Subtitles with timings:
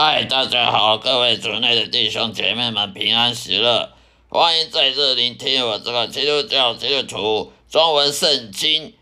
[0.00, 3.90] 嗨，大家好，各位族内的弟兄姐妹们，平安喜乐！
[4.28, 8.94] 欢迎再次聆听我这个基督教基督徒中文圣经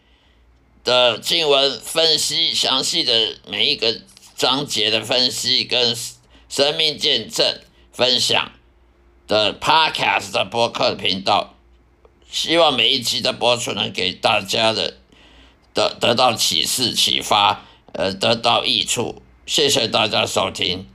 [0.85, 4.01] 的经文分析，详细的每一个
[4.39, 5.95] 章节的分析跟
[6.49, 7.61] 生命见证
[7.93, 8.53] 分享
[9.29, 11.53] 的 Podcast 的播客频道。
[12.31, 14.97] 希望每一期的播出能给大家的
[15.75, 19.21] 得得到启示、启发，呃，得到益处。
[19.47, 20.89] 谢谢大家收听。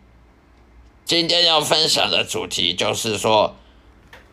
[1.06, 3.56] 今天要分享的主题就是说，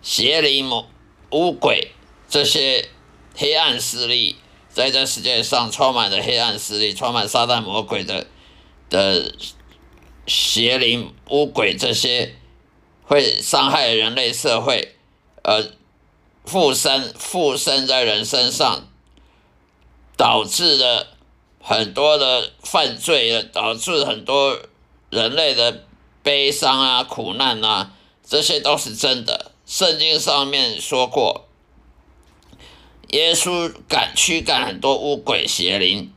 [0.03, 0.89] 邪灵、魔
[1.31, 1.93] 巫鬼
[2.29, 2.89] 这些
[3.37, 4.35] 黑暗势力，
[4.69, 8.27] 在这世界上充满着黑暗势力，充满撒旦魔鬼的
[8.91, 9.33] 的
[10.27, 12.35] 邪灵、巫鬼这些
[13.05, 14.97] 会伤害人类社会，
[15.45, 15.71] 呃，
[16.45, 18.89] 附身附身在人身上，
[20.17, 21.07] 导致了。
[21.69, 24.59] 很多的犯罪导致很多
[25.11, 25.85] 人类的
[26.23, 27.93] 悲伤啊、苦难啊，
[28.27, 29.53] 这些都是真的。
[29.67, 31.47] 圣经上面说过，
[33.09, 36.11] 耶稣赶驱赶很多巫鬼邪灵，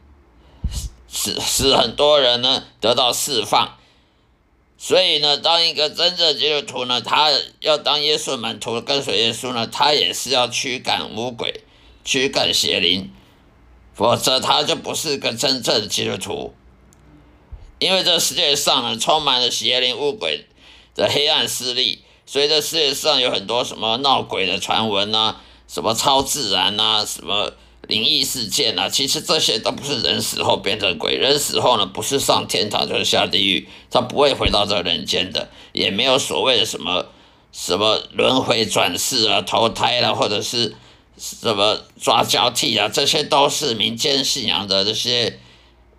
[1.09, 3.77] 使使很多人呢得到释放。
[4.77, 7.29] 所以呢，当一个真正基督徒呢，他
[7.59, 11.65] 要当耶稣门徒跟随耶稣呢，他也是要驱赶巫鬼、
[12.05, 13.11] 驱赶邪灵。
[13.93, 16.53] 否则他就不是个真正的基督徒，
[17.77, 20.45] 因为这世界上呢充满了邪灵恶鬼
[20.95, 27.51] 的黑暗势力，所以这世界上有很多什么闹鬼的传闻啊，什么超自然啊，什么
[27.87, 37.07] 灵异事件啊，其实这些都不是人死后变成鬼，人死后呢不是上天堂就是下地狱，他不会回到这人间的，也没有所谓的什么
[37.51, 40.75] 什么轮回转世啊、投胎了，或者是。
[41.21, 42.89] 什么抓交替啊？
[42.91, 45.37] 这些都是民间信仰的这些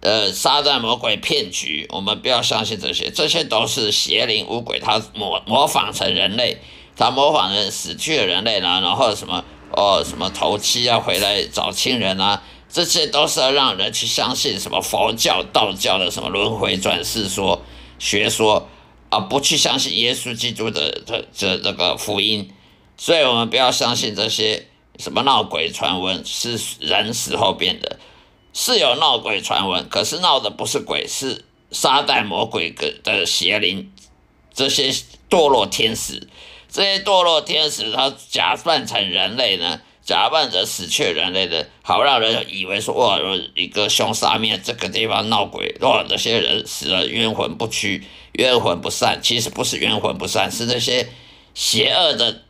[0.01, 6.59] 呃撒旦魔鬼骗局，我们不要相信这些，这些都是邪灵巫鬼，他模模仿成人类，
[6.97, 17.63] 他模仿人死去的人类呢，然后什么哦什么头七要回来找亲人啊，这些都是要让人去相信什么佛教、道教的什么轮回转世说
[18.01, 18.69] 学说，
[19.09, 22.51] 而不去相信耶稣基督的这这这个福音，
[22.97, 24.67] 所以我们不要相信这些。
[24.99, 27.99] 什么闹鬼传闻是人死后变的？
[28.55, 33.91] 是有闹鬼传闻，可是闹的不是鬼，是撒旦魔鬼的的邪灵，
[34.53, 34.93] 这些
[35.31, 36.29] 堕落天使，
[36.69, 43.19] 这些堕落天使，他假扮成人类呢，假扮着死去人类的，好让人以为说哇，
[43.55, 51.09] 一个凶杀面这个地方闹鬼，哇，这些人死了冤魂不屈，冤魂不散，其实不是冤魂不散，是那些
[51.55, 52.43] 邪恶的。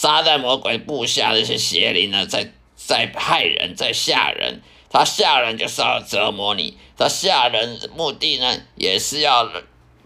[0.00, 4.62] 撒旦魔鬼部下的一些邪灵呢，在在害人，在吓人。
[4.88, 9.50] 他吓人就是要折磨你，他吓人目的呢，也是要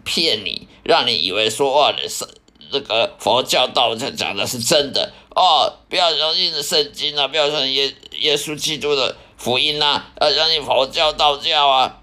[0.03, 2.27] 骗你，让你以为说哇，是
[2.71, 12.01] 这个佛教道教讲的是真的哦，不要相信圣经啊，不要相信耶耶稣基督的福音呐，要相信佛教道教啊，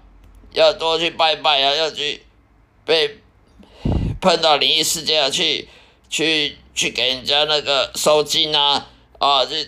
[0.53, 2.23] 要多去拜拜啊，要去
[2.85, 3.19] 被
[4.21, 5.67] 碰到灵异事件啊，去
[6.11, 6.57] 去。
[6.73, 8.87] 去给人家那个收金啊，
[9.19, 9.67] 啊，这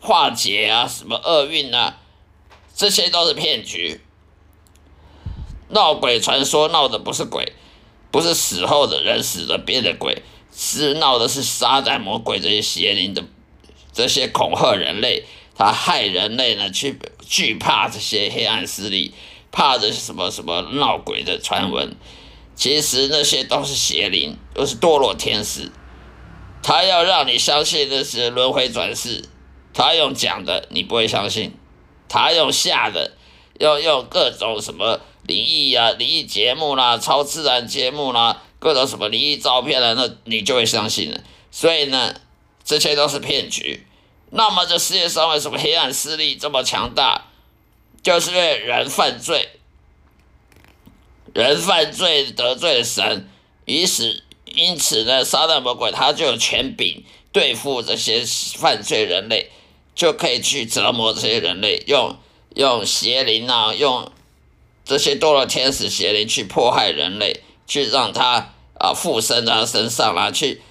[0.00, 1.98] 化解啊，什么厄运啊，
[2.74, 4.00] 这些都是骗局。
[5.68, 7.52] 闹鬼传说闹的不是鬼，
[8.10, 10.22] 不是死后的人死了变的鬼，
[10.56, 13.22] 是闹的是撒旦魔鬼这些邪灵的
[13.92, 15.24] 这些恐吓人类，
[15.54, 19.12] 他害人类呢去惧怕这些黑暗势力，
[19.52, 21.94] 怕的是什么什么闹鬼的传闻，
[22.56, 25.70] 其实那些都是邪灵，都是堕落天使。
[26.62, 29.22] 他要让你相信的是轮回转世，
[29.72, 31.54] 他用讲的你不会相信，
[32.08, 33.12] 他用吓的，
[33.60, 41.20] 要用各种什么灵异啊、灵异节目啦、超自然节目啦、各种什么灵异照片啦，那你就会相信了。
[41.52, 42.14] 所以呢，
[42.64, 43.86] 这些都是骗局。
[44.30, 47.26] 那么这世界上为什么黑暗势力这么强大？
[48.02, 49.48] 就是因为人犯罪，
[51.36, 53.28] 人犯罪得罪神，
[53.66, 54.22] 于是。
[54.54, 58.24] 因此呢，撒旦魔鬼他就有权柄对付这些
[58.54, 59.50] 犯罪人类，
[59.94, 62.16] 就可以去折磨这些人类，用
[62.54, 64.10] 用邪灵啊，用
[64.82, 70.62] 这些堕落天使邪灵去迫害人类，去让他啊附身在他身上啦，去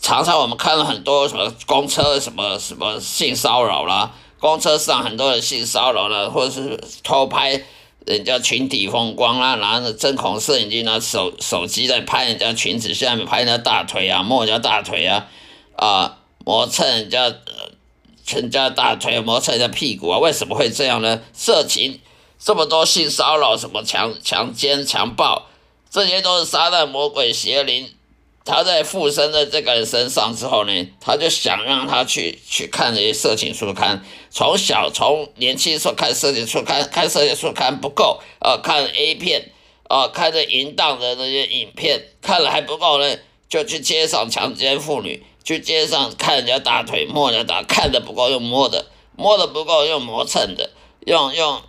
[0.00, 7.62] 常常我们看到很多什么公车什么什么性骚扰啦，公车上很多人性骚扰了，或者是偷拍。
[8.06, 15.26] 人家群体风光啦，拿着针孔摄影机，拿手手机在拍人家裙子下面，拍人家大腿啊，摸人家大腿啊，
[15.76, 17.34] 啊，磨蹭人家，
[18.28, 21.22] 人家大腿，磨蹭人家屁股啊，为什么会这样呢？
[21.32, 22.00] 色情
[22.38, 25.46] 这么多性骚扰，什么强强奸、强暴，
[25.88, 27.90] 这些都是撒旦魔鬼邪灵，
[28.44, 34.04] 他在附身在这个人身上之后呢，他就想让他去去看这些色情书刊。
[34.30, 39.50] 从小从年轻时候看色情书刊，看色情书刊不够，呃，看 A 片，
[39.88, 43.16] 呃，看这淫荡的那些影片，看了还不够呢，
[43.48, 48.84] 就去街上强奸妇女，去街上看人家大腿，摸人家大，看的不够用摸的，
[49.16, 50.68] 摸的不够用磨蹭的，
[51.06, 51.62] 用用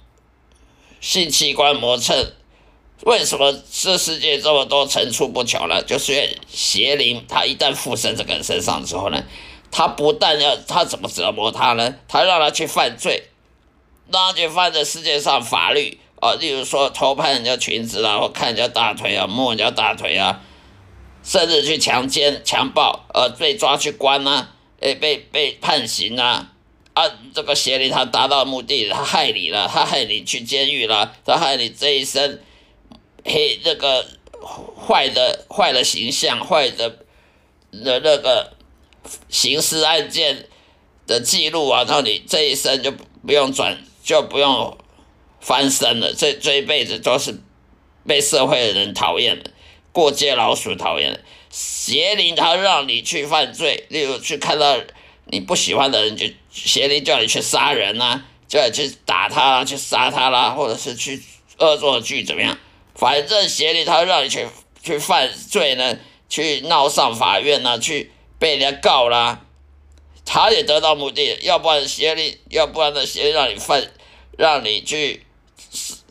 [0.99, 2.33] 性器官磨蹭。
[3.01, 5.83] 为什么这世界这么多层出不穷呢？
[5.83, 9.21] 就是邪灵，他一旦附身这个人身上之后呢，
[9.69, 11.95] 他不但要他怎么折磨他呢？
[12.07, 13.25] 他让他去犯罪，
[14.09, 20.41] 让他去犯在世界上法律啊，例如说偷拍人家裙子啊，或看人家大腿啊，摸人家大腿啊，
[21.21, 26.53] 甚至去强奸、强暴，呃，被抓去关啊，诶，被被判刑啊，
[26.93, 27.03] 啊，
[27.33, 32.39] 这个邪灵他达到目的，他害你了，他害你去监狱了，他害你这一生。
[33.25, 34.05] 黑那个
[34.87, 36.89] 坏的坏的形象，坏的
[37.71, 38.53] 的那个
[39.29, 40.47] 刑事案件
[41.07, 44.77] 的记录啊，然后你这一生就不用转，就不用
[45.41, 47.41] 翻身了，这这一辈子都是
[48.05, 49.51] 被社会的人讨厌的，
[49.91, 51.19] 过街老鼠讨厌的。
[51.49, 54.77] 邪灵他让你去犯罪，例如去看到
[55.25, 61.23] 你不喜欢的人，就邪灵叫你去杀人啊，叫你去打他啦，去杀他啦，或者是去
[61.57, 62.57] 恶作剧怎么样？
[62.95, 64.47] 反正邪灵他让你去
[64.81, 65.97] 去犯罪呢，
[66.29, 69.41] 去闹上法院呢，去被人家告啦，
[70.23, 71.37] 他也得到目的。
[71.41, 73.91] 要不然邪灵，要不然呢邪灵让你犯，
[74.37, 75.25] 让你去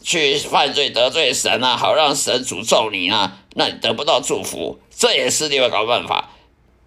[0.03, 6.31] 去犯罪得罪神啊，好让神诅咒你啊，那你得不到祝福，这也是另外搞办法。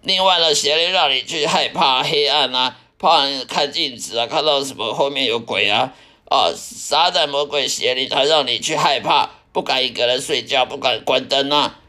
[0.02, 5.92] 另外呢，邪灵让你去害怕黑暗啊，怕看镜子啊，看到什么后面有鬼啊，
[6.30, 9.30] 啊，撒旦魔鬼邪灵他让你去害怕。
[9.58, 11.80] 不敢一个人睡觉，不敢关灯啊！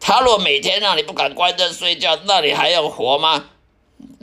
[0.00, 3.50] 他若每天让你不敢关灯睡觉，那你还要活吗？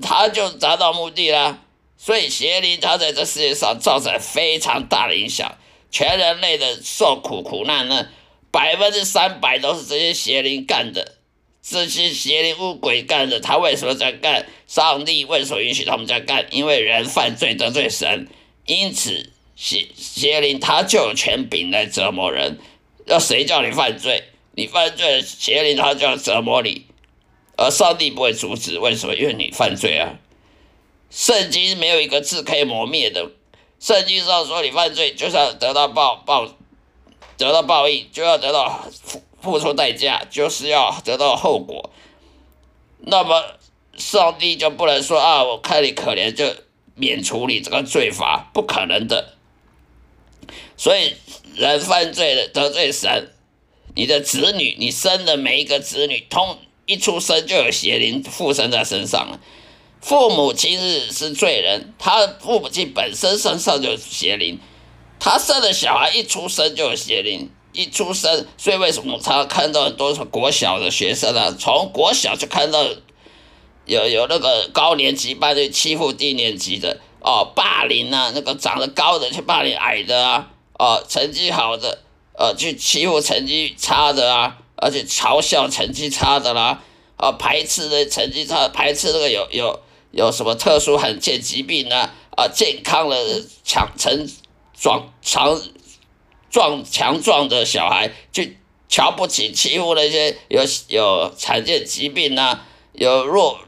[0.01, 1.59] 他就达到目的了。
[1.99, 5.55] 所以邪灵他在这世界上造成非常大的影响，
[5.91, 8.07] 全人类的受苦苦难呢，
[8.49, 11.17] 百分之三百都是这些邪灵干的，
[11.61, 13.39] 这些邪灵恶鬼干的。
[13.39, 14.47] 他为什么在干？
[14.65, 16.47] 上帝为什么允许他们在干？
[16.49, 18.27] 因为人犯罪得罪神，
[18.65, 22.57] 因此邪邪灵他就有权柄来折磨人。
[23.09, 24.23] 要谁叫你犯罪？
[24.53, 26.85] 你犯罪，邪灵他就要折磨你，
[27.57, 28.77] 而上帝不会阻止。
[28.77, 29.15] 为什么？
[29.15, 30.15] 因为你犯罪啊！
[31.09, 33.31] 圣经没有一个字可以磨灭的。
[33.79, 36.45] 圣经上说，你犯罪就是要得到报报，
[37.37, 41.89] 得到报应，就要得到付付出代价，就是要得到后果。
[42.99, 43.43] 那么
[43.95, 46.45] 上帝就不能说啊，我看你可怜，就
[46.95, 49.35] 免除你这个罪罚，不可能的。
[50.77, 51.13] 所以。
[51.55, 53.31] 人犯罪了得罪神，
[53.93, 59.41] 你的子女，你生的每一个子女，通一出生就有邪灵附身在身上了。
[59.99, 64.57] 父母亲是是罪人，他父母亲本身身上就有邪灵，
[65.19, 72.85] 他生的小孩一出生就有邪灵，一出生，所以为什么常看到很多国小的学生啊，从国小就看到
[73.85, 80.49] 有有那个高年级班就欺负低年级的哦，霸凌啊，那个长得高的去霸凌矮的啊。
[80.81, 81.99] 哦，成绩好的，
[82.37, 86.81] 呃，去欺负成绩差的啊，而且嘲笑成绩差的啦，
[87.17, 89.77] 啊，排斥的成绩差，排斥那个有有
[90.11, 94.25] 有什么特殊罕见疾病啊，啊，健康的强成
[94.73, 95.59] 壮强
[96.49, 98.57] 壮强壮的小孩，去
[98.87, 103.59] 瞧不起欺负那些有有罕见疾病啊，有弱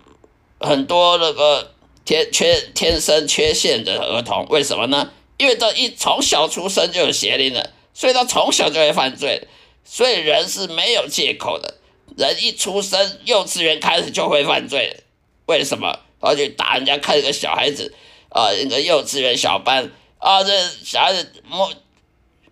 [0.62, 1.74] 很多那个
[2.06, 5.12] 天缺天生缺陷的儿童，为什么呢？
[5.38, 9.48] 因为他一从小出生就有邪灵了，所以他从小就会犯罪，
[9.84, 11.76] 所以人是没有借口的。
[12.18, 15.04] 人一出生，幼稚园开始就会犯罪，
[15.46, 16.00] 为什么？
[16.20, 17.96] 而且打人家，看一个小孩子
[18.30, 19.90] 啊，一个幼稚园小班
[20.20, 21.74] 啊，这小孩子摸，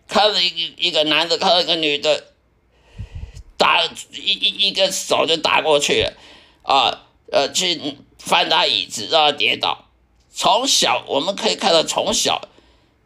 [0.07, 2.23] 看了一个一个男的，看到一个女的，
[3.57, 6.13] 打一一一个手就打过去了，
[6.63, 9.85] 啊，呃去翻他椅子，让他跌倒。
[10.33, 12.41] 从小我们可以看到，从小。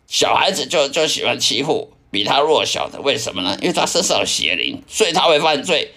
[0.06, 3.58] 小孩子就就喜欢欺负比他弱小的，为什么呢？
[3.62, 5.92] 因为他身上有邪灵，所以他会犯罪。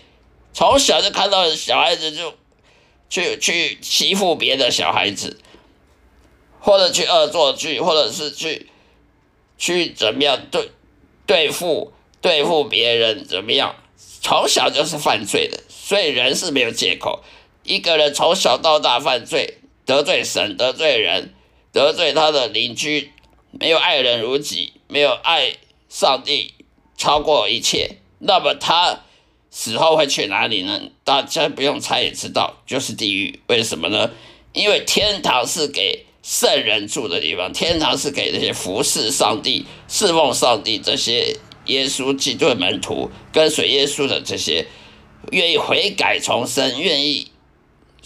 [0.55, 2.33] 从小就看到小孩子就
[3.11, 5.39] 去去欺负别的小孩子，
[6.61, 8.71] 或者去恶作剧，或者是去
[9.59, 10.71] 去怎么样对
[11.27, 11.93] 对付
[12.23, 13.77] 对付别人怎么样？
[14.23, 17.23] 从小就是犯罪的，所以人是没有借口。
[17.67, 21.35] 一个人从小到大犯罪，得罪神，得罪人，
[21.73, 23.13] 得罪他的邻居。
[23.59, 25.55] 没有爱人如己，没有爱
[25.89, 26.53] 上帝
[26.97, 29.05] 超过一切，那么他
[29.51, 30.83] 死后会去哪里呢？
[31.05, 33.41] 大家不用猜也知道，就是地狱。
[33.47, 34.11] 为什么呢？
[34.53, 44.67] 因为天堂是给圣人住的地方，天堂是给那些服侍上帝、侍奉上帝这些耶稣基督的门徒、跟随耶稣的这些
[45.31, 47.31] 愿意悔改重生、愿意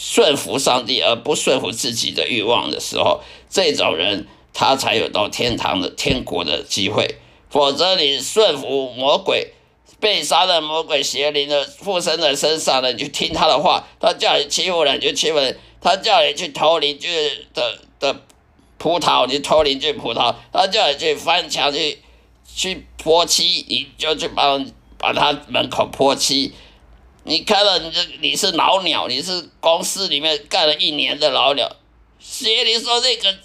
[0.03, 7.17] 顺服上帝而不顺服自己的欲望的时候，这种人他才有到天堂的天国的机会。
[7.51, 9.53] 否则，你顺服魔鬼。
[9.99, 13.87] 被杀的魔鬼邪灵的附身在身上了，你就听他的话。
[14.01, 17.07] 他叫你欺负人，就欺负人；他叫你去偷邻居
[17.53, 18.17] 的的
[18.79, 21.99] 葡萄，你偷邻居葡萄；他叫你去翻墙去
[22.47, 24.65] 去泼漆，你就去帮
[24.97, 26.55] 把他门口泼漆。
[27.25, 31.71] 你看到你这你是老鸟，你是公司里面干了一年的老鸟。
[32.19, 33.39] 邪灵说那个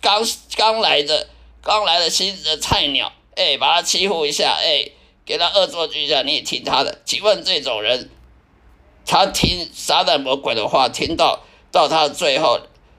[0.00, 0.24] 刚
[0.56, 1.28] 刚来的
[1.62, 4.90] 刚来的新的菜鸟，哎，把他欺负一下，哎。
[5.24, 7.00] 给他恶作剧一下，你也听他的。
[7.04, 8.10] 请问这种人，
[9.06, 12.58] 他听撒旦魔鬼的话，听到到他最后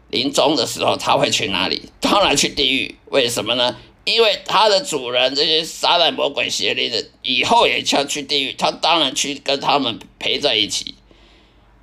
[0.09, 1.91] 临终的时候，他会去哪里？
[1.99, 2.97] 当然去地狱。
[3.07, 3.75] 为什么呢？
[4.05, 10.95] 因为他的主人这些撒旦魔鬼邪灵的，以后也要去地狱，他当然去跟他们陪在一起。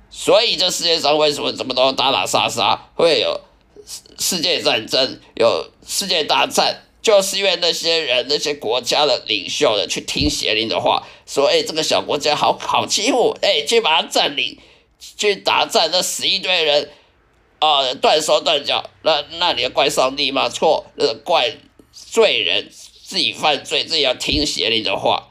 [0.09, 3.41] 所以这世界上为什么这么多打打杀杀，会有
[4.19, 6.83] 世界战争，有世界大战？
[7.01, 14.59] 就是因为那些人、那些国家的领袖的去听邪灵的话，说：“哎，这个小国家好好欺负，哎，去把它占领，
[15.17, 16.91] 去打战，那死一堆人，
[17.57, 20.47] 啊，断手断脚，那那你要怪上帝吗？
[20.47, 21.51] 错，那怪
[21.91, 22.69] 罪人
[23.03, 25.29] 自己犯罪，自己要听邪灵的话。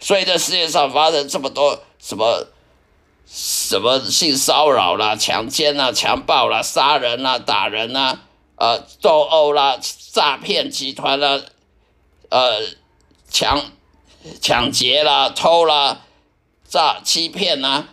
[0.00, 2.48] 所以，这世界上发生这么多什么
[3.26, 8.22] 什么性骚扰啦、强奸啦、强暴啦、杀人啦、打人啦。”
[8.56, 9.80] 呃，斗殴啦，
[10.12, 11.42] 诈骗集团啦，
[12.28, 12.60] 呃，
[13.28, 13.72] 抢
[14.40, 16.02] 抢劫啦，偷啦，
[16.68, 17.88] 诈欺骗啦，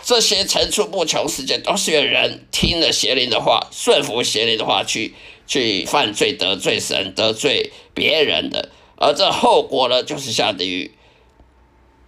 [0.00, 5.16] 这些层出不穷，事件都是有人听了邪灵的话，顺服邪灵的话去
[5.52, 10.94] 去犯罪，得罪神，得罪别人的，而这后果呢，就是下地狱。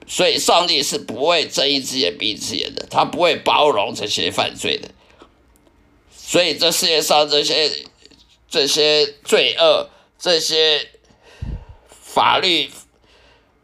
[0.06, 4.88] 所以，上帝是不会睁一只眼闭一只眼的，他不会包容这些犯罪的。
[6.10, 7.70] 所以，这世界上这些
[8.48, 10.88] 这些罪恶、这些
[11.90, 12.70] 法律、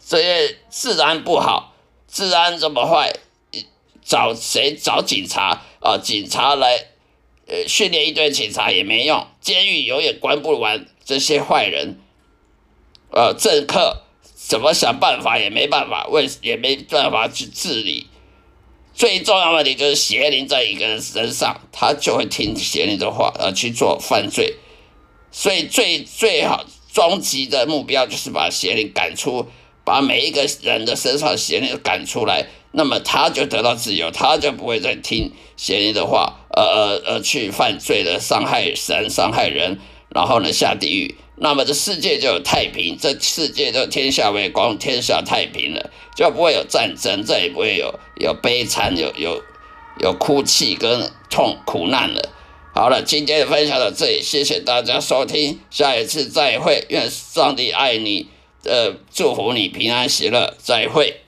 [0.06, 1.74] 这些治安不好，
[2.06, 3.14] 治安这么坏，
[4.04, 5.96] 找谁找警察啊？
[5.96, 6.84] 警察来，
[7.50, 11.98] 呃，训练一堆警察也没用，监狱永远关不完这些坏人。
[13.10, 18.06] 呃，政客怎么想办法也没办法，为也没办法去治理。
[18.94, 24.54] 最重要的问题就是邪灵在一个人身上，他就会听邪灵的话而去做犯罪，
[25.32, 29.48] 所以最最好终极的目标就是把邪灵赶出，
[29.84, 41.16] 把每一个人的身上邪灵赶出来，那么他就得到自由，他就不会再听邪念的话，呃呃呃去犯罪的伤害神、伤害人，然后呢下地狱。
[41.42, 49.42] 那么这世界就有太平，这世界就天下为公，天下太平了，就不会有战争，再也不会有有悲惨、有有
[50.00, 52.28] 有哭泣跟痛苦难了。
[52.74, 58.28] 好了，今天的分享到这里，谢谢大家收听，下一次再会，愿上帝爱你，
[58.64, 61.20] 呃，祝福你平安喜乐，再会。